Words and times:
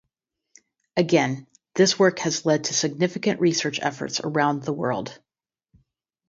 Again, 0.97 1.45
this 1.75 1.99
work 1.99 2.17
has 2.21 2.43
led 2.43 2.63
to 2.63 2.73
significant 2.73 3.39
research 3.39 3.79
efforts 3.79 4.19
around 4.19 4.63
the 4.63 4.73
world. 4.73 5.19